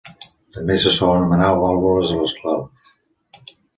[0.55, 3.53] També se sol anomenar vàlvules a les claus.